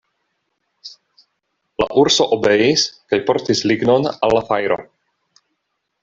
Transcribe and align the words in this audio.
La 1.83 1.87
urso 2.03 2.27
obeis 2.37 2.85
kaj 3.13 3.19
portis 3.31 3.61
lignon 3.73 4.09
al 4.17 4.35
la 4.39 4.43
fajro. 4.53 4.79